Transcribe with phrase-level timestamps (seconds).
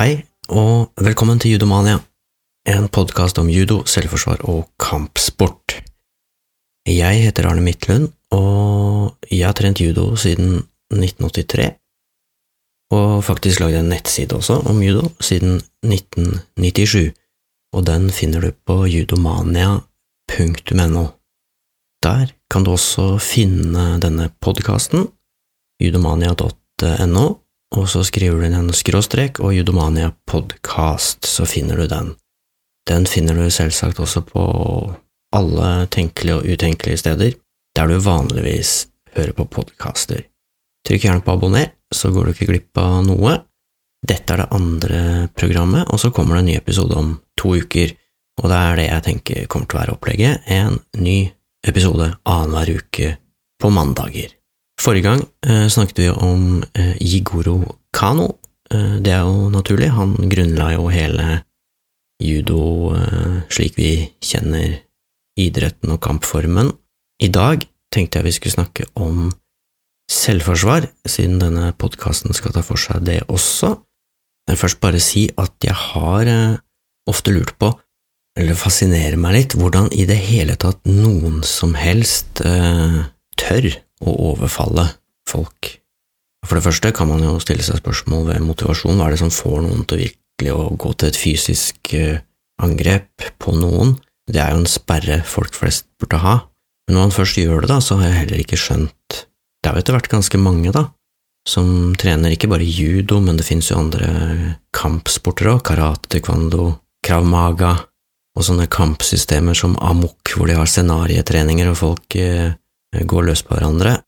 [0.00, 0.14] Hei,
[0.48, 1.98] og velkommen til Judomania,
[2.72, 5.84] en podkast om judo, selvforsvar og kampsport.
[6.88, 11.76] Jeg heter Arne Midtlund, og jeg har trent judo siden 1983,
[12.96, 17.12] og faktisk lagd en nettside også om judo siden 1997,
[17.76, 19.84] og den finner du på judomania.no.
[22.08, 25.12] Der kan du også finne denne podkasten,
[25.76, 27.26] judomania.no,
[27.76, 32.14] og så skriver du inn en skråstrek og Judomania podcast, så finner du den.
[32.88, 34.42] Den finner du selvsagt også på
[35.36, 37.36] alle tenkelige og utenkelige steder
[37.78, 40.24] der du vanligvis hører på podkaster.
[40.86, 43.36] Trykk gjerne på abonner, så går du ikke glipp av noe.
[44.06, 45.02] Dette er det andre
[45.36, 47.94] programmet, og så kommer det en ny episode om to uker,
[48.40, 51.18] og det er det jeg tenker kommer til å være opplegget, en ny
[51.68, 53.14] episode annenhver uke
[53.60, 54.39] på mandager.
[54.80, 57.58] Forrige gang eh, snakket vi om eh, Jigoro
[57.92, 58.38] Kano.
[58.72, 61.42] Eh, det er jo naturlig, han grunnla jo hele
[62.20, 63.90] judo eh, slik vi
[64.24, 64.78] kjenner
[65.40, 66.72] idretten og kampformen.
[67.20, 69.28] I dag tenkte jeg vi skulle snakke om
[70.10, 73.74] selvforsvar, siden denne podkasten skal ta for seg det også.
[74.48, 76.56] Jeg vil først bare si at jeg har eh,
[77.10, 77.74] ofte lurt på,
[78.40, 83.00] eller fascinerer meg litt, hvordan i det hele tatt noen som helst eh,
[83.36, 84.86] tør å overfalle
[85.28, 85.76] folk.
[86.46, 89.32] For det første kan man jo stille seg spørsmål ved motivasjon, hva er det som
[89.34, 92.22] får noen til virkelig å gå til et fysisk eh,
[92.62, 93.98] angrep på noen?
[94.30, 96.36] Det er jo en sperre folk flest burde ha,
[96.88, 99.20] men når man først gjør det, da, så har jeg heller ikke skjønt
[99.60, 100.86] Det er jo etter hvert ganske mange, da,
[101.48, 106.70] som trener ikke bare judo, men det finnes jo andre kampsporter òg, karate, taekwondo,
[107.04, 107.74] krav maga,
[108.36, 112.54] og sånne kampsystemer som amok, hvor de har scenarietreninger og folk eh,
[112.92, 114.00] går løs på hverandre.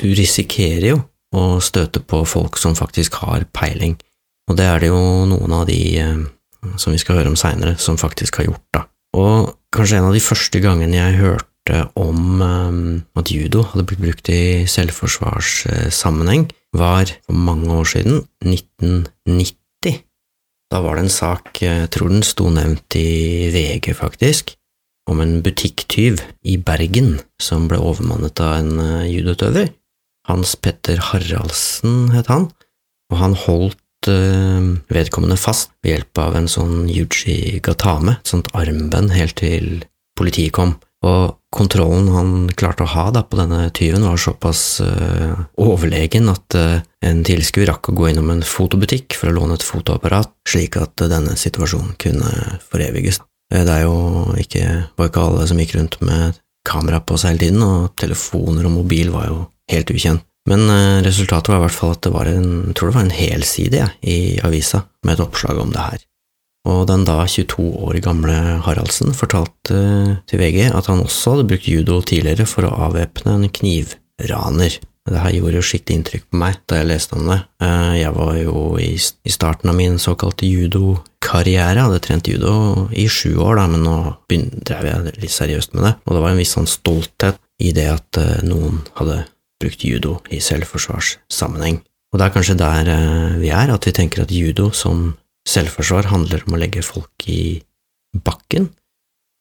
[0.00, 1.00] Du risikerer jo
[1.32, 3.96] å støte på folk som faktisk har peiling,
[4.50, 6.24] og det er det jo noen av de eh,
[6.76, 8.84] som vi skal høre om seinere, som faktisk har gjort, da.
[9.18, 12.78] Og kanskje en av de første gangene jeg hørte om um,
[13.18, 20.00] at judo hadde blitt brukt i selvforsvarssammenheng, var for mange år siden, 1990.
[20.72, 24.56] Da var det en sak, jeg tror den sto nevnt i VG faktisk,
[25.10, 29.72] om en butikktyv i Bergen som ble overmannet av en uh, judoutøver.
[30.28, 32.46] Hans Petter Haraldsen het han,
[33.10, 38.50] og han holdt uh, vedkommende fast ved hjelp av en sånn yuji gatame, et sånt
[38.54, 39.82] armbånd, helt til
[40.18, 40.76] politiet kom.
[41.02, 46.56] Og kontrollen han klarte å ha da, på denne tyven, var såpass uh, overlegen at
[46.58, 50.78] uh, en tilskuer rakk å gå innom en fotobutikk for å låne et fotoapparat, slik
[50.78, 53.18] at uh, denne situasjonen kunne foreviges.
[53.52, 57.42] Det er jo ikke, var ikke alle som gikk rundt med kamera på seg hele
[57.44, 59.42] tiden, og telefoner og mobil var jo
[59.72, 60.24] helt ukjent.
[60.48, 60.64] Men
[61.04, 63.82] resultatet var i hvert fall at det var en, jeg tror det var en helside
[63.84, 66.00] ja, i avisa med et oppslag om det her
[66.68, 69.78] og den da 22 år gamle Haraldsen fortalte
[70.30, 74.78] til VG at han også hadde brukt judo tidligere for å avvæpne en knivraner.
[75.02, 77.40] Det her gjorde jo skikkelig inntrykk på meg da jeg leste om det.
[77.66, 80.46] Eh, jeg var jo i starten av min såkalte
[81.32, 83.96] judokarriere, hadde trent judo i sju år, da, men nå
[84.28, 87.88] drev jeg litt seriøst med det, og det var en viss sånn stolthet i det
[87.88, 89.24] at eh, noen hadde
[89.60, 91.80] brukt judo i selvforsvarssammenheng.
[92.12, 96.06] Og det er kanskje der eh, vi er, at vi tenker at judo som Selvforsvar
[96.06, 97.58] handler om å legge folk i
[98.14, 98.68] bakken,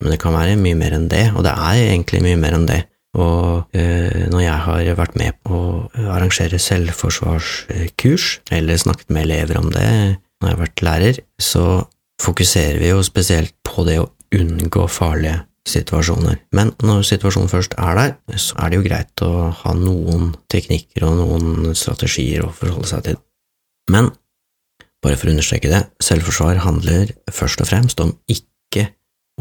[0.01, 2.65] men det kan være mye mer enn det, og det er egentlig mye mer enn
[2.65, 2.79] det.
[3.21, 9.61] Og eh, når jeg har vært med på å arrangere selvforsvarskurs, eller snakket med elever
[9.61, 9.91] om det
[10.41, 11.65] når jeg har vært lærer, så
[12.21, 16.39] fokuserer vi jo spesielt på det å unngå farlige situasjoner.
[16.57, 19.31] Men når situasjonen først er der, så er det jo greit å
[19.61, 23.19] ha noen teknikker og noen strategier å forholde seg til.
[23.91, 24.09] Men
[25.01, 28.87] bare for å understreke det, selvforsvar handler først og fremst om ikke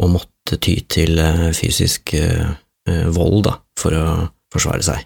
[0.00, 2.52] å måtte ty til eh, fysisk uh,
[3.12, 4.04] vold da, for å
[4.52, 5.04] forsvare seg.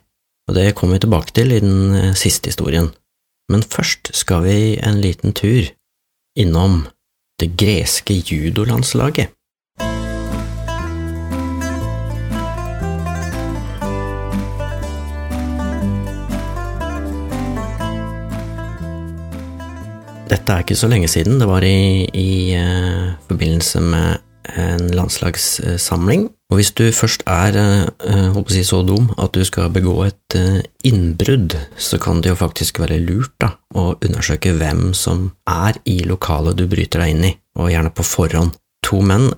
[0.49, 2.91] Og det kommer vi tilbake til i den siste historien.
[3.51, 5.67] Men først skal vi en liten tur
[6.39, 6.87] innom
[7.41, 9.31] det greske judolandslaget.
[20.25, 26.29] Dette er ikke så lenge siden, det var i, i uh, forbindelse med en landslagssamling.
[26.53, 30.61] Og hvis du først er uh, si så dum at du skal begå et uh,
[30.87, 36.03] innbrudd, så kan det jo faktisk være lurt da, å undersøke hvem som er i
[36.07, 38.55] lokalet du bryter deg inn i, og gjerne på forhånd.
[38.85, 39.31] To menn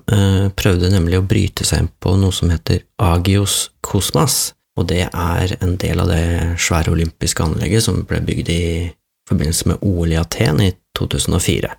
[0.59, 5.55] prøvde nemlig å bryte seg inn på noe som heter Agios Kosmas, og det er
[5.63, 8.63] en del av det svære olympiske anlegget som ble bygd i
[9.29, 11.71] forbindelse med OL i Aten i 2004.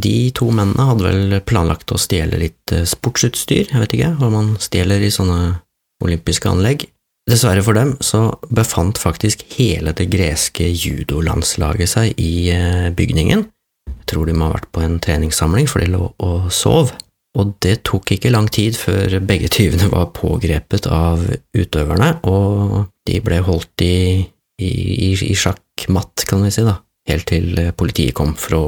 [0.00, 4.30] De to mennene hadde vel planlagt å stjele litt eh, sportsutstyr, jeg vet ikke hva
[4.32, 5.60] man stjeler i sånne
[6.04, 6.86] olympiske anlegg.
[7.30, 13.44] Dessverre for dem så befant faktisk hele det greske judolandslaget seg i eh, bygningen.
[13.90, 16.94] Jeg tror de må ha vært på en treningssamling, for de lå og sov.
[17.38, 21.22] Og det tok ikke lang tid før begge tyvene var pågrepet av
[21.54, 24.24] utøverne, og de ble holdt i,
[24.58, 24.70] i,
[25.14, 26.80] i sjakkmatt, kan vi si, da,
[27.10, 28.64] helt til politiet kom for å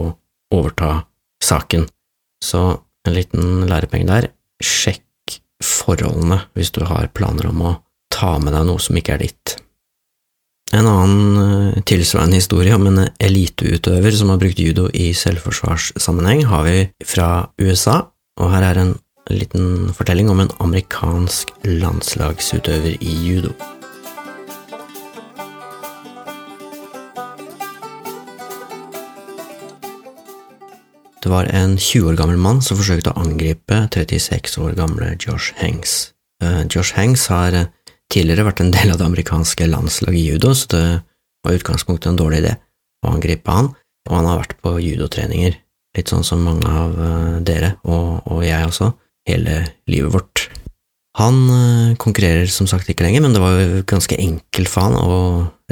[0.55, 1.01] overta
[1.43, 1.87] saken.
[2.43, 2.63] Så
[3.07, 4.31] en liten lærepenge der.
[4.63, 7.75] Sjekk forholdene hvis du har planer om å
[8.13, 9.57] ta med deg noe som ikke er ditt.
[10.73, 11.43] En annen
[11.77, 17.29] eh, tilsvarende historie om en eliteutøver som har brukt judo i selvforsvarssammenheng, har vi fra
[17.61, 17.99] USA,
[18.41, 18.95] og her er en
[19.33, 23.53] liten fortelling om en amerikansk landslagsutøver i judo.
[31.23, 35.55] Det var en 20 år gammel mann som forsøkte å angripe 36 år gamle Josh
[35.61, 36.11] Hanks.
[36.43, 37.69] Uh, Josh Hanks har eh,
[38.11, 40.83] tidligere vært en del av det amerikanske landslaget i judo, så det
[41.47, 42.57] var i utgangspunktet en dårlig idé
[43.07, 43.71] å angripe han,
[44.09, 45.55] og han har vært på judotreninger,
[45.97, 48.91] litt sånn som mange av uh, dere, og, og jeg også,
[49.31, 50.49] hele livet vårt.
[51.21, 54.97] Han uh, konkurrerer som sagt ikke lenger, men det var jo ganske enkelt for han
[54.97, 55.19] å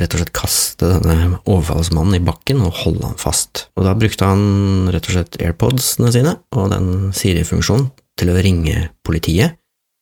[0.01, 3.69] rett og slett kaste denne overfallsmannen i bakken og holde han fast.
[3.77, 7.89] Og da brukte han rett og slett airpodsene sine og den Siri-funksjonen
[8.21, 9.57] til å ringe politiet,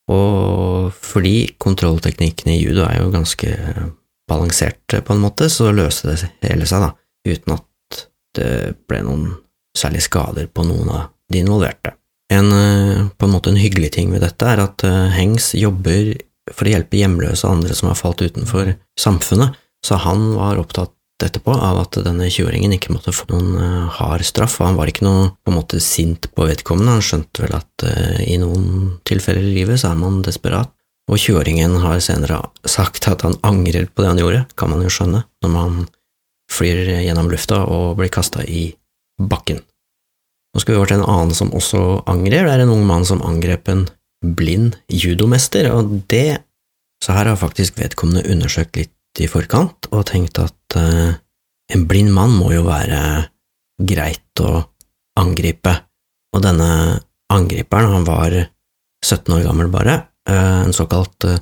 [0.09, 3.53] og fordi kontrollteknikkene i judo er jo ganske
[4.29, 6.91] balanserte på en måte, så løste det hele seg, da,
[7.29, 8.03] uten at
[8.37, 8.51] det
[8.89, 9.29] ble noen
[9.77, 11.98] særlig skader på noen av de involverte.
[12.29, 16.13] En, eh, på en måte en hyggelig ting ved dette er at eh, Hengs jobber
[16.53, 20.93] for å hjelpe hjemløse og andre som har falt utenfor samfunnet, så han var opptatt
[21.19, 24.87] etterpå av at denne 20-åringen ikke måtte få noen uh, hard straff, og han var
[24.87, 28.93] ikke noe på en måte sint på vedkommende, han skjønte vel at uh, i noen
[29.07, 30.71] tilfeller i livet så er man desperat,
[31.09, 34.93] og 20-åringen har senere sagt at han angrer på det han gjorde, kan man jo
[34.93, 35.81] skjønne, når man
[36.49, 38.69] flyr gjennom lufta og blir kasta i
[39.19, 39.59] bakken.
[40.53, 42.45] Nå skal vi over til en annen som også angrer.
[42.47, 43.87] Det er en ung mann som angrep en
[44.25, 46.41] blind judomester, og det…
[46.99, 51.13] Så her har faktisk vedkommende undersøkt litt i forkant og tenkt at uh,
[51.71, 53.29] en blind mann må jo være
[53.79, 54.65] greit å
[55.19, 55.71] angripe,
[56.35, 56.67] og denne
[57.31, 58.35] angriperen, han var
[59.05, 59.95] 17 år gammel bare,
[60.27, 61.39] uh, en såkalt uh,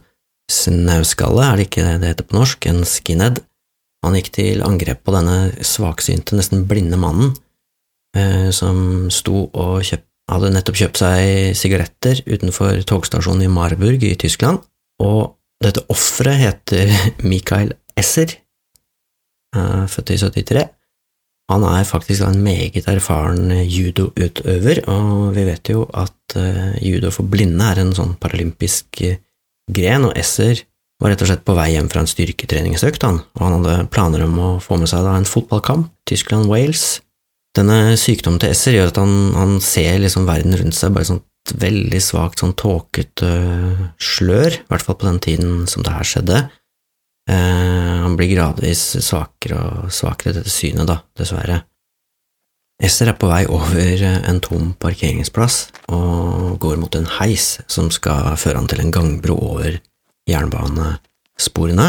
[0.51, 3.41] snauskalle, er det ikke det det heter på norsk, en skinhead.
[4.05, 7.46] Han gikk til angrep på denne svaksynte, nesten blinde mannen, Eh,
[8.55, 14.59] som sto og kjøpt, hadde nettopp kjøpt seg sigaretter utenfor togstasjonen i Marburg i Tyskland,
[15.03, 16.91] og dette offeret heter
[17.29, 18.35] Mikael Esser,
[19.55, 20.65] eh, født i 73.
[21.47, 27.29] Han er faktisk en meget erfaren judoutøver, og vi vet jo at eh, judo for
[27.31, 28.99] blinde er en sånn paralympisk
[29.71, 30.65] gren, og Esser
[30.99, 34.25] var rett og slett på vei hjem fra en styrketreningsøkt, han, og han hadde planer
[34.25, 36.87] om å få med seg da en fotballkamp, Tyskland-Wales,
[37.57, 41.23] denne sykdommen til Esser gjør at han, han ser liksom verden rundt seg bare sånn
[41.47, 43.31] veldig svakt, sånn tåkete
[44.03, 46.41] slør, i hvert fall på den tiden som det her skjedde.
[47.29, 51.61] Eh, han blir gradvis svakere og svakere dette synet, da, dessverre.
[52.83, 55.55] Esser er på vei over en tom parkeringsplass
[55.89, 59.79] og går mot en heis som skal føre han til en gangbro over
[60.29, 61.87] jernbanesporene.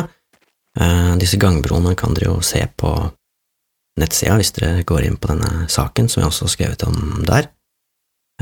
[0.79, 2.95] Eh, disse gangbroene kan dere jo se på
[3.99, 7.51] nettsida hvis dere går inn på denne saken, som jeg også har skrevet om der.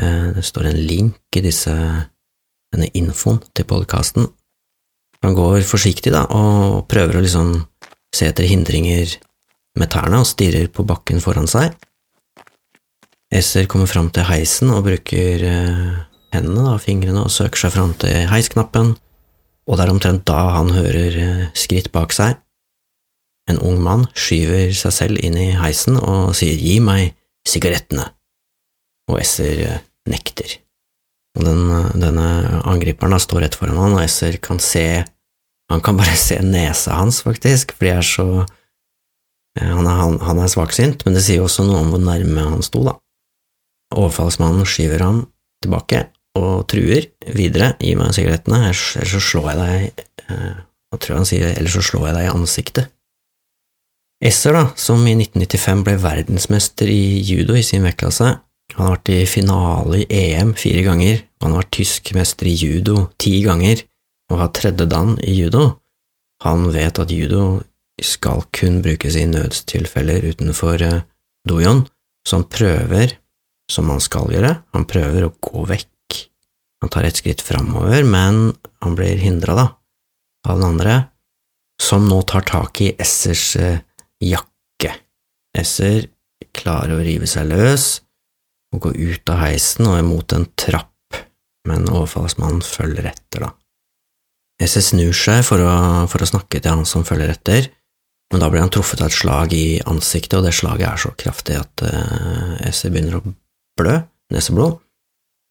[0.01, 1.73] Eh, det står en link i disse,
[2.75, 4.29] denne infoen til podkasten.
[5.25, 7.55] Han går forsiktig, da, og prøver å liksom
[8.15, 9.17] se etter hindringer
[9.77, 11.75] med tærne og stirrer på bakken foran seg.
[13.33, 15.97] Esser kommer fram til heisen og bruker eh,
[16.37, 18.95] hendene, da, fingrene, og søker seg fram til heisknappen,
[19.67, 22.39] og det er omtrent da han hører eh, skritt bak seg.
[23.51, 27.15] En ung mann skyver seg selv inn i heisen og sier gi meg
[27.47, 28.09] sigarettene,
[29.11, 30.57] og Esser eh, nekter.
[31.39, 32.27] Og den, eh, denne
[32.67, 35.05] angriperen da står rett foran han, og Esser kan se
[35.67, 38.27] Han kan bare se nesa hans, faktisk, fordi er så
[39.59, 42.45] eh, han er, han, han er svaksynt, men det sier også noe om hvor nærme
[42.53, 42.95] han sto, da.
[43.97, 45.25] Overfallsmannen skyver ham
[45.65, 46.05] tilbake
[46.39, 51.49] og truer videre, gi meg sigarettene, ellers så slår jeg deg Jeg tror han sier,
[51.51, 52.96] ellers så slår jeg deg i ansiktet.
[54.25, 58.31] Esser, da, som i 1995 ble verdensmester i judo i sin vektklasse,
[58.75, 62.57] han har vært i finale i EM fire ganger, han har vært tysk mester i
[62.57, 63.85] judo ti ganger
[64.33, 65.67] og har tredje dan i judo.
[66.45, 67.61] Han vet at judo
[68.03, 71.05] skal kun brukes i nødstilfeller utenfor dojoen,
[71.47, 71.85] dojon,
[72.27, 73.13] så han prøver
[73.71, 76.17] som han skal gjøre, han prøver å gå vekk,
[76.83, 78.51] han tar et skritt framover, men
[78.83, 79.69] han blir hindra,
[80.47, 80.97] av den andre,
[81.83, 83.79] som nå tar tak i Essers eh,
[84.23, 84.93] jakke.
[85.57, 86.09] Esser
[86.57, 87.87] klarer å rive seg løs
[88.75, 91.21] og gå ut av heisen og imot en trapp,
[91.69, 93.53] men overfallsmannen følger etter, da.
[94.63, 95.73] Esser snur seg for å,
[96.09, 97.69] for å snakke til han som følger etter,
[98.33, 101.13] men da blir han truffet av et slag i ansiktet, og det slaget er så
[101.19, 103.35] kraftig at uh, Esser begynner å
[103.79, 104.01] blø,
[104.35, 104.81] neseblod,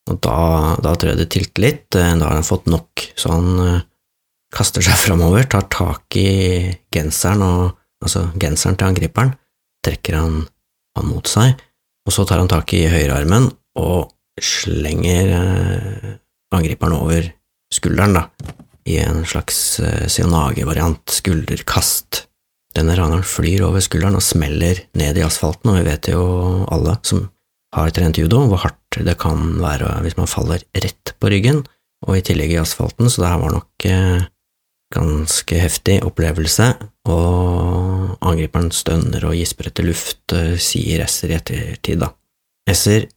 [0.05, 0.39] og da,
[0.83, 3.85] da tror jeg det tilter litt, da har han fått nok, så han uh,
[4.53, 6.29] kaster seg framover, tar tak i
[6.93, 7.65] genseren og
[8.05, 9.33] altså genseren til angriperen,
[9.85, 10.43] trekker han
[10.95, 11.55] han mot seg,
[12.05, 13.49] og så tar han tak i høyrearmen
[13.81, 16.13] og slenger eh,
[16.55, 17.27] angriperen over
[17.73, 18.53] skulderen, da,
[18.87, 22.25] i en slags eh, sionage-variant, skulderkast.
[22.75, 26.25] Denne raneren flyr over skulderen og smeller ned i asfalten, og vi vet jo
[26.71, 27.25] alle som
[27.75, 31.63] har trent judo, hvor hardt det kan være hvis man faller rett på ryggen,
[32.05, 34.27] og i tillegg i asfalten, så det her var nok eh,
[34.93, 36.69] ganske heftig opplevelse,
[37.09, 42.11] og angriperen stønner og gisper etter luft, eh, sier Esser i ettertid, da.
[42.69, 43.07] Esser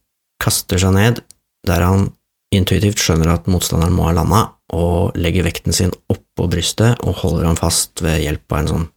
[0.41, 1.21] kaster seg ned
[1.67, 2.07] der han
[2.55, 7.49] intuitivt skjønner at motstanderen må ha landa, og legger vekten sin oppå brystet og holder
[7.49, 8.87] ham fast ved hjelp av en sånn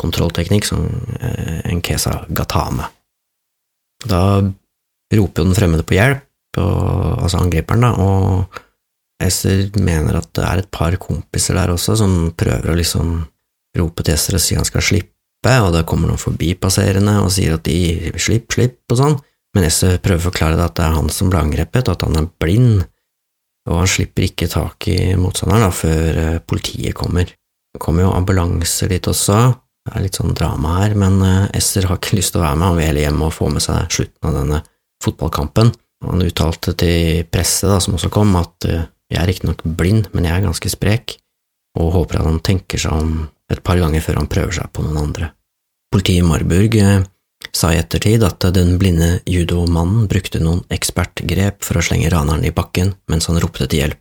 [0.00, 0.84] kontrollteknikk som
[1.20, 2.88] eh, en kesa gatame.
[4.04, 4.20] Da
[5.14, 6.24] roper jo den fremmede på hjelp,
[6.60, 8.63] og, altså angriperen, da, og
[9.28, 13.16] Ester mener at det er et par kompiser der også som prøver å liksom
[13.78, 17.56] rope til Ester og si han skal slippe, og det kommer noen forbipasserende og sier
[17.56, 19.16] at de slipp, slipp og sånn,
[19.54, 22.06] men Ester prøver å forklare det at det er han som ble angrepet, og at
[22.06, 22.86] han er blind,
[23.70, 27.28] og han slipper ikke tak i motstanderen da, før eh, politiet kommer.
[27.28, 29.38] Det kommer jo ambulanser dit også,
[29.84, 32.58] det er litt sånn drama her, men eh, Ester har ikke lyst til å være
[32.58, 34.60] med, han vil heller hjem og få med seg slutten av denne
[35.04, 35.72] fotballkampen.
[36.04, 40.26] Han uttalte til presset, da, som også kom, at eh, jeg er riktignok blind, men
[40.26, 41.16] jeg er ganske sprek,
[41.78, 43.16] og håper at han tenker seg om
[43.52, 45.30] et par ganger før han prøver seg på noen andre.
[45.94, 47.04] Politiet i Marburg eh,
[47.54, 52.54] sa i ettertid at den blinde judomannen brukte noen ekspertgrep for å slenge raneren i
[52.54, 54.00] bakken mens han ropte til hjelp.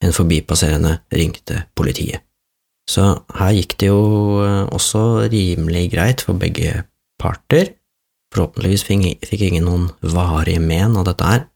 [0.00, 2.24] En forbipasserende ringte politiet.
[2.88, 3.04] Så
[3.36, 6.84] her gikk det jo eh, også rimelig greit for begge
[7.20, 7.74] parter.
[8.34, 11.46] Forhåpentligvis fikk ingen noen varige men av dette her,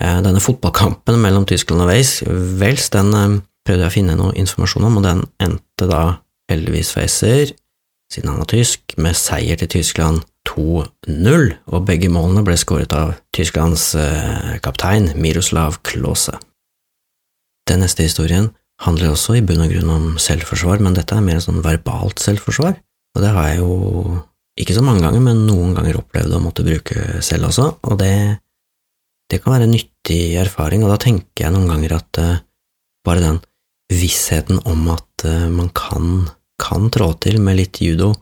[0.00, 3.36] denne fotballkampen mellom Tyskland og Wales, den eh,
[3.66, 6.02] prøvde jeg å finne noe informasjon om, og den endte da
[6.50, 7.54] heldigvis Weisser,
[8.12, 13.16] siden han var tysk, med seier til Tyskland 2-0, og begge målene ble skåret av
[13.34, 16.36] Tysklands eh, kaptein Miroslav Klause.
[17.66, 18.52] Den neste historien
[18.84, 22.76] handler også i bunn og grunn om selvforsvar, men dette er mer sånn verbalt selvforsvar,
[23.16, 24.20] og det har jeg jo
[24.60, 28.38] ikke så mange ganger, men noen ganger opplevd å måtte bruke selv også, og det
[29.30, 32.38] det kan være en nyttig erfaring, og da tenker jeg noen ganger at uh,
[33.06, 33.40] bare den
[33.92, 36.26] vissheten om at uh, man kan,
[36.62, 38.12] kan trå til med litt judo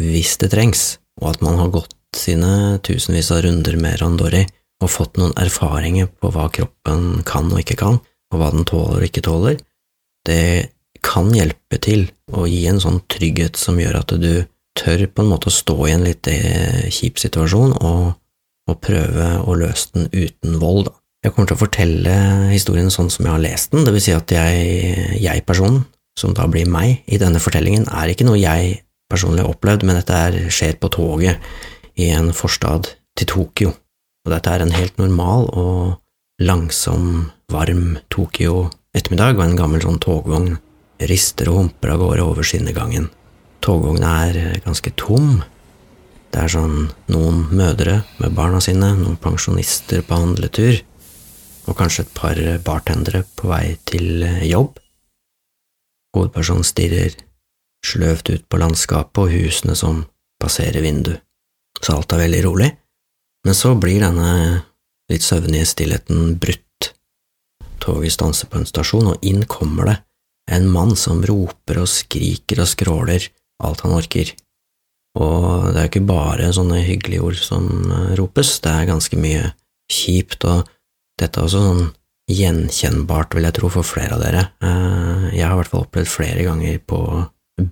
[0.00, 4.44] hvis det trengs, og at man har gått sine tusenvis av runder med randori
[4.82, 8.00] og fått noen erfaringer på hva kroppen kan og ikke kan,
[8.32, 9.60] og hva den tåler og ikke tåler,
[10.26, 14.32] det kan hjelpe til å gi en sånn trygghet som gjør at du
[14.74, 18.14] tør på en måte å stå i en litt eh, kjip situasjon og
[18.70, 20.96] og prøve å løse den uten vold, da.
[21.24, 22.14] Jeg kommer til å fortelle
[22.50, 25.86] historien sånn som jeg har lest den, det vil si at jeg, jeg-personen,
[26.20, 29.98] som da blir meg i denne fortellingen, er ikke noe jeg personlig har opplevd, men
[29.98, 31.40] dette er, skjer på toget
[32.00, 33.72] i en forstad til Tokyo,
[34.24, 40.54] og dette er en helt normal og langsom, varm Tokyo-ettermiddag, og en gammel sånn togvogn
[41.08, 43.08] rister og humper av gårde over skinnegangen.
[43.64, 45.38] Togvogna er ganske tom,
[46.34, 50.80] det er sånn noen mødre med barna sine, noen pensjonister på handletur,
[51.70, 54.80] og kanskje et par bartendere på vei til jobb.
[56.16, 57.14] Hovedpersonen stirrer
[57.86, 60.02] sløvt ut på landskapet og husene som
[60.42, 61.14] passerer vindu,
[61.78, 62.70] så alt er veldig rolig,
[63.46, 64.34] men så blir denne
[65.12, 66.94] litt søvnige stillheten brutt.
[67.78, 69.98] Toget stanser på en stasjon, og inn kommer det
[70.50, 73.30] en mann som roper og skriker og skråler
[73.64, 74.34] alt han orker.
[75.14, 79.52] Og det er ikke bare sånne hyggelige ord som eh, ropes, det er ganske mye
[79.92, 80.64] kjipt, og
[81.20, 81.84] dette er også sånn
[82.34, 84.48] gjenkjennbart, vil jeg tro, for flere av dere.
[84.64, 86.98] Eh, jeg har i hvert fall opplevd flere ganger på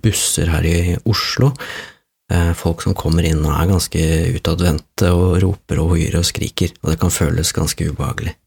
[0.03, 1.51] busser her i Oslo,
[2.31, 4.07] eh, folk som kommer inn og er ganske
[4.37, 8.37] utadvendte og roper og hoier og skriker, og det kan føles ganske ubehagelig.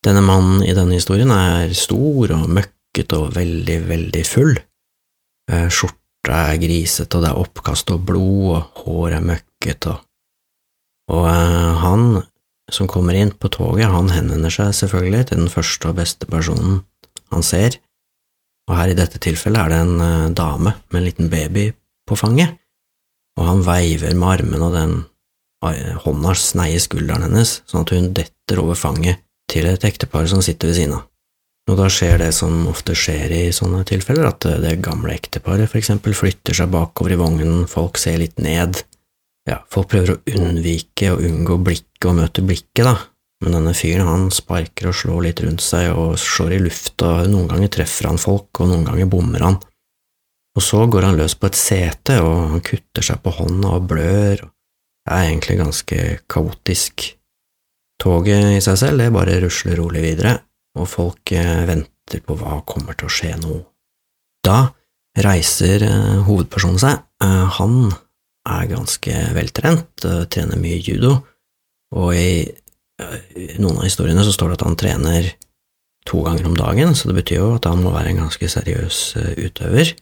[0.00, 4.54] Denne mannen i denne historien er stor og møkket og veldig, veldig full.
[5.50, 10.00] Skjorta skjorta er grisete, og det er oppkast og blod, og håret er møkkete, og,
[11.10, 12.22] og uh, han
[12.70, 16.84] som kommer inn på toget, han henvender seg selvfølgelig til den første og beste personen
[17.32, 17.80] han ser,
[18.68, 21.72] og her i dette tilfellet er det en uh, dame med en liten baby
[22.06, 22.56] på fanget,
[23.38, 24.96] og han veiver med armene, og den
[25.64, 30.42] uh, hånda sneier skulderen hennes, sånn at hun detter over fanget til et ektepar som
[30.44, 31.09] sitter ved siden av.
[31.70, 35.78] Og da skjer det som ofte skjer i sånne tilfeller, at det gamle ekteparet for
[35.78, 38.80] eksempel flytter seg bakover i vognen, folk ser litt ned,
[39.46, 42.96] ja, folk prøver å unnvike og unngå blikket og møte blikket, da,
[43.44, 47.48] men denne fyren han sparker og slår litt rundt seg og slår i lufta, noen
[47.52, 49.60] ganger treffer han folk, og noen ganger bommer han.
[50.58, 53.88] Og så går han løs på et sete, og han kutter seg på hånda og
[53.94, 54.42] blør,
[55.06, 57.06] det er egentlig ganske kaotisk.
[58.00, 60.40] Toget i seg selv, det bare rusler rolig videre,
[60.78, 63.58] og folk eh, venter på hva kommer til å skje nå.
[64.46, 64.70] Da
[65.20, 67.92] reiser eh, hovedpersonen seg, eh, han
[68.50, 71.18] er ganske veltrent, trener mye judo,
[71.94, 72.48] og i
[73.60, 75.28] noen av historiene så står det at han trener
[76.08, 79.00] to ganger om dagen, så det betyr jo at han må være en ganske seriøs
[79.36, 79.92] utøver.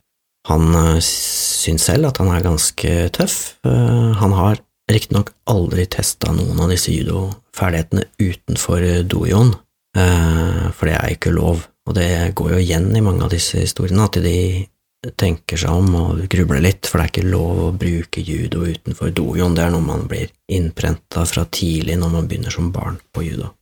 [0.49, 0.71] Han
[1.05, 3.59] syns selv at han er ganske tøff.
[3.67, 9.53] Han har riktignok aldri testa noen av disse judoferdighetene utenfor dojoen,
[9.99, 14.05] for det er ikke lov, og det går jo igjen i mange av disse historiene,
[14.07, 14.39] at de
[15.19, 19.13] tenker seg om og grubler litt, for det er ikke lov å bruke judo utenfor
[19.15, 23.25] dojoen, det er noe man blir innprenta fra tidlig når man begynner som barn på
[23.29, 23.53] judo.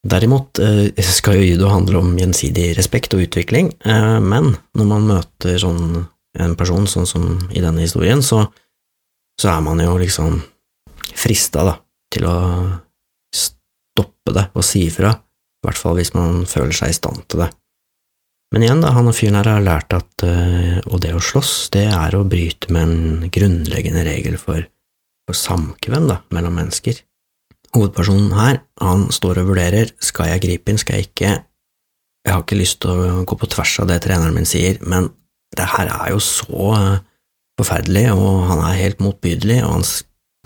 [0.00, 5.08] Derimot eh, skal jo judo handle om gjensidig respekt og utvikling, eh, men når man
[5.10, 6.06] møter sånn
[6.40, 8.46] en person sånn som i denne historien, så,
[9.40, 10.38] så er man jo liksom
[11.10, 11.74] frista, da,
[12.14, 12.36] til å
[13.34, 15.12] stoppe det og si ifra,
[15.60, 17.50] i hvert fall hvis man føler seg i stand til det.
[18.50, 21.70] Men igjen, da, han og fyren her har lært at uh, og det å slåss,
[21.74, 24.64] det er å bryte med en grunnleggende regel for,
[25.28, 26.98] for samkvem da, mellom mennesker.
[27.76, 31.36] Hovedpersonen her, han står og vurderer, skal jeg gripe inn, skal jeg ikke,
[32.26, 35.12] jeg har ikke lyst til å gå på tvers av det treneren min sier, men
[35.54, 36.98] det her er jo så uh,
[37.60, 39.86] forferdelig, og han er helt motbydelig, og han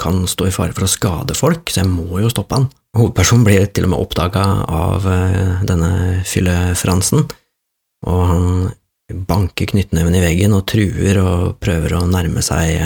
[0.01, 2.69] kan stå i fare for å skade folk, så jeg må jo stoppe han.
[2.95, 5.07] Hovedpersonen blir til og med oppdaga av
[5.67, 7.25] denne denne fyllefransen,
[8.07, 8.47] og han
[9.29, 12.79] banker knyttneven i veggen og truer og prøver å nærme seg,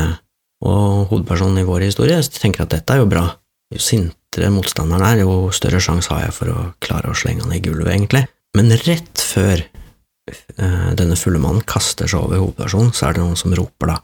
[0.64, 3.26] og hovedpersonen i vår historie tenker at dette er jo bra,
[3.74, 7.54] jo sintere motstanderen er, jo større sjanse har jeg for å klare å slenge han
[7.54, 8.24] i gulvet, egentlig.
[8.56, 13.38] Men rett før uh, denne fulle mannen kaster seg over hovedpersonen, så er det noen
[13.38, 14.00] som roper da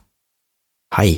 [0.95, 1.17] hei,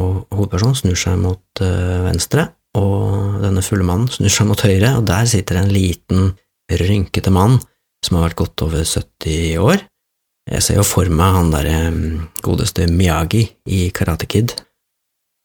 [0.00, 1.60] og hovedpersonen snur seg mot
[2.08, 6.32] venstre, og denne fulle mannen snur seg mot høyre, og der sitter en liten,
[6.64, 7.58] rynkete mann
[8.04, 9.82] som har vært godt over 70 år.
[10.48, 11.78] Jeg ser jo for meg han derre
[12.44, 14.54] godeste Miyagi i Karate Kid.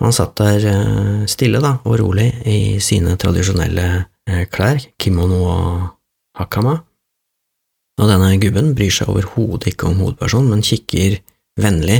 [0.03, 5.89] Han satt der eh, stille da, og rolig i sine tradisjonelle eh, klær, kimono og
[6.39, 6.77] hakama.
[7.99, 11.19] Og denne gubben bryr seg overhodet ikke om hovedpersonen, men kikker
[11.59, 11.99] vennlig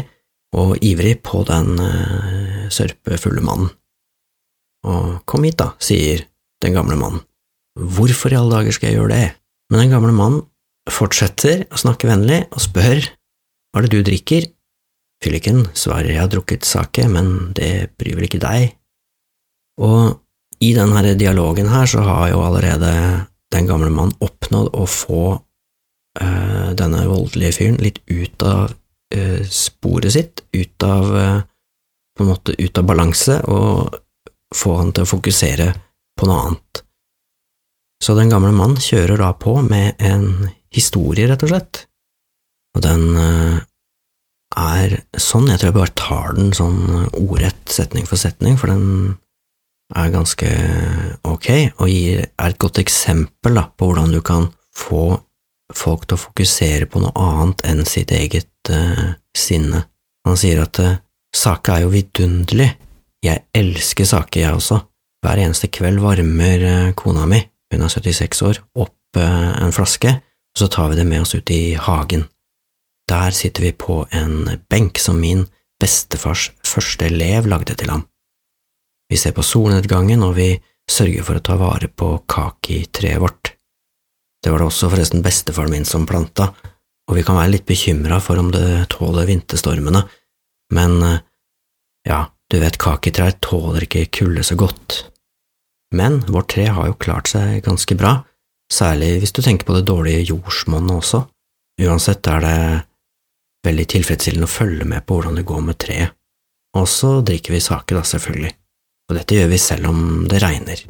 [0.55, 3.67] og ivrig på den uh, sørpefulle mannen.
[4.87, 6.23] Og kom hit, da, sier
[6.63, 7.23] den gamle mannen.
[7.79, 9.27] Hvorfor i alle dager skal jeg gjøre det?
[9.69, 10.45] Men den gamle mannen
[10.89, 13.03] fortsetter å snakke vennlig og spør
[13.69, 14.47] hva er det du drikker.
[15.23, 18.71] Fylliken svarer jeg har drukket sake, men det bryr vel ikke deg.
[19.83, 20.17] Og
[20.63, 22.91] i denne dialogen her så har jo allerede
[23.53, 28.73] den gamle mannen oppnådd å få øh, denne voldelige fyren litt ut av
[29.15, 31.39] øh, sporet sitt, ut av øh,
[32.17, 33.95] på en måte ut av balanse, og
[34.55, 35.71] få han til å fokusere
[36.19, 36.83] på noe annet.
[38.03, 41.81] Så den gamle mannen kjører da på med en historie, rett og slett.
[42.77, 43.57] Og den eh,
[44.59, 49.17] er sånn, jeg tror jeg bare tar den sånn ordrett setning for setning, for den
[49.97, 50.49] er ganske
[51.25, 51.49] ok,
[51.81, 55.17] og gir, er et godt eksempel da, på hvordan du kan få
[55.75, 59.83] folk til å fokusere på noe annet enn sitt eget uh, sinne.
[60.25, 60.97] Han sier at uh,
[61.35, 62.69] saka er jo vidunderlig,
[63.25, 64.79] jeg elsker Sake, jeg også.
[65.23, 67.41] Hver eneste kveld varmer uh, kona mi,
[67.73, 70.12] hun er 76 år, opp en flaske,
[70.53, 72.27] og så tar vi det med oss ut i hagen.
[73.10, 75.47] Der sitter vi på en benk som min
[75.82, 78.03] bestefars første elev lagde til ham.
[79.10, 80.51] Vi ser på solnedgangen, og vi
[80.89, 83.55] sørger for å ta vare på kaki-treet vårt.
[84.43, 86.51] Det var det også forresten bestefaren min som planta,
[87.10, 90.03] og vi kan være litt bekymra for om det tåler vinterstormene,
[90.77, 90.99] men
[92.05, 95.03] ja, du vet, kakitrær tåler ikke kulde så godt.
[95.95, 98.19] Men vårt tre har jo klart seg ganske bra,
[98.73, 101.23] særlig hvis du tenker på det dårlige jordsmonnet også.
[101.81, 102.59] Uansett er det
[103.65, 106.15] veldig tilfredsstillende å følge med på hvordan det går med treet.
[106.77, 108.51] Og så drikker vi sake, da, selvfølgelig,
[109.09, 110.83] og dette gjør vi selv om det regner.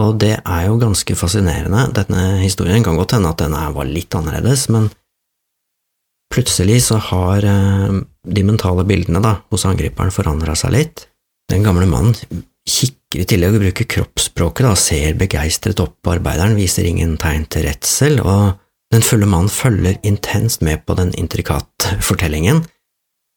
[0.00, 1.82] Og det er jo ganske fascinerende.
[1.92, 4.88] Denne historien kan godt hende at den var litt annerledes, men
[6.32, 11.06] plutselig så har eh, de mentale bildene da, hos angriperen forandra seg litt.
[11.50, 12.14] Den gamle mannen
[12.68, 17.48] kikker i tillegg og bruker kroppsspråket, da, ser begeistret opp på arbeideren, viser ingen tegn
[17.50, 18.60] til redsel, og
[18.94, 22.62] den fulle mannen følger intenst med på den intrikate fortellingen.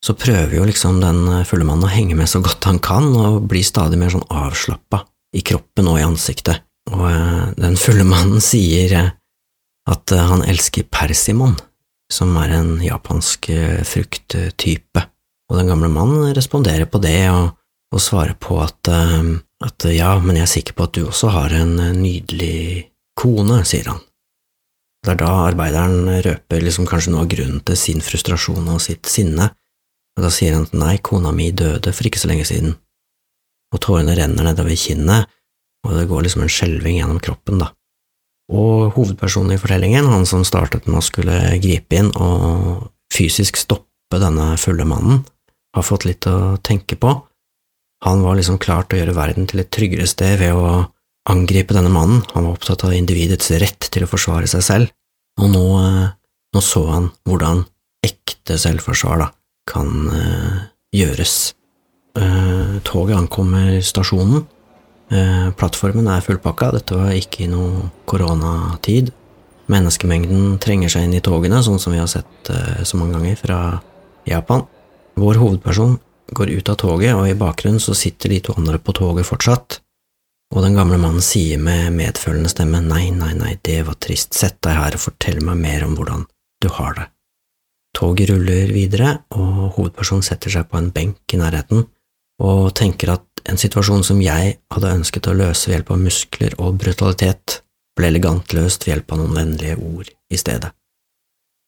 [0.05, 3.47] Så prøver jo liksom den fulle mannen å henge med så godt han kan, og
[3.49, 5.01] blir stadig mer sånn avslappa
[5.35, 6.61] i kroppen og i ansiktet,
[6.93, 9.13] og eh, den fulle mannen sier eh,
[9.89, 11.55] at eh, han elsker persimon,
[12.11, 13.49] som er en japansk
[13.89, 15.03] frukttype,
[15.49, 17.55] og den gamle mannen responderer på det og,
[17.93, 21.55] og svarer på at, at ja, men jeg er sikker på at du også har
[21.57, 24.01] en nydelig kone, sier han.
[25.05, 29.05] Det er da arbeideren røper liksom kanskje noe av grunnen til sin frustrasjon og sitt
[29.09, 29.51] sinne,
[30.15, 32.77] og da sier han at nei, kona mi døde for ikke så lenge siden
[33.75, 35.31] og tårene renner nedover kinnet,
[35.85, 37.71] og det går liksom en skjelving gjennom kroppen, da.
[38.53, 44.19] Og hovedpersonen i fortellingen, han som startet med å skulle gripe inn og fysisk stoppe
[44.21, 45.23] denne fulle mannen,
[45.75, 47.15] har fått litt å tenke på.
[48.05, 50.85] Han var liksom klar til å gjøre verden til et tryggere sted ved å
[51.29, 54.91] angripe denne mannen, han var opptatt av individets rett til å forsvare seg selv,
[55.41, 56.09] og nå, eh,
[56.53, 57.65] nå så han hvordan
[58.05, 59.31] ekte selvforsvar da,
[59.65, 60.57] kan uh,
[60.93, 61.55] gjøres.
[62.13, 64.43] Uh, toget ankommer stasjonen.
[65.11, 69.11] Uh, plattformen er fullpakka, dette var ikke i noe koronatid.
[69.71, 73.39] Menneskemengden trenger seg inn i togene, sånn som vi har sett uh, så mange ganger
[73.39, 73.59] fra
[74.29, 74.65] Japan.
[75.15, 75.97] Vår hovedperson
[76.35, 79.79] går ut av toget, og i bakgrunnen så sitter de to andre på toget fortsatt.
[80.55, 84.57] Og den gamle mannen sier med medfølende stemme nei, nei, nei, det var trist, sett
[84.65, 86.25] deg her og fortell meg mer om hvordan
[86.61, 87.09] du har det.
[87.95, 91.85] Toget ruller videre, og hovedpersonen setter seg på en benk i nærheten
[92.43, 96.55] og tenker at en situasjon som jeg hadde ønsket å løse ved hjelp av muskler
[96.61, 97.61] og brutalitet,
[97.95, 100.71] ble elegant løst ved hjelp av noen vennlige ord i stedet.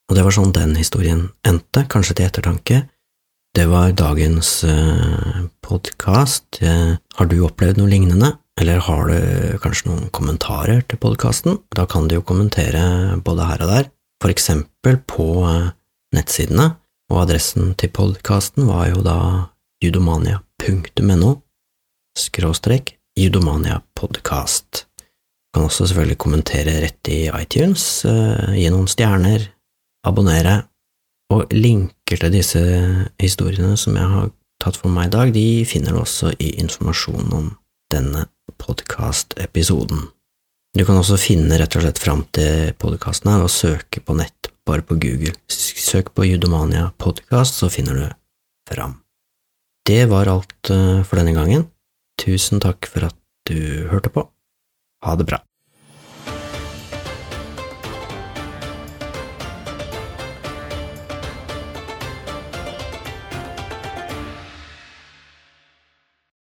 [0.08, 2.82] Og det var sånn den historien endte, kanskje til ettertanke.
[3.56, 6.62] Det var dagens uh, podkast.
[6.62, 11.60] Uh, har du opplevd noe lignende, eller har du kanskje noen kommentarer til podkasten?
[11.76, 13.90] Da kan du jo kommentere både her og der,
[14.24, 15.74] for eksempel på uh,
[16.16, 16.72] nettsidene,
[17.12, 19.20] og adressen til podkasten var jo da
[19.84, 21.36] judomania.no
[22.18, 24.86] skråstrek judomania-podkast.
[25.56, 29.48] Kan også selvfølgelig kommentere rett i iTunes, uh, gi noen stjerner,
[30.08, 30.62] abonnere,
[31.34, 32.62] og linker til disse
[33.20, 34.30] historiene som jeg har
[34.64, 37.50] tatt for meg i dag, de finner du også i informasjonen om
[37.92, 38.28] denne
[38.62, 40.08] podkastepisoden.
[40.78, 44.52] Du kan også finne rett og slett fram til podkasten her og søke på nett,
[44.68, 45.34] bare på Google.
[45.50, 48.08] Søk på Judomania podkast, så finner du
[48.70, 49.00] fram.
[49.88, 51.66] Det var alt eh, for denne gangen.
[52.18, 54.26] Tusen takk for at du hørte på.
[55.06, 55.40] Ha det bra.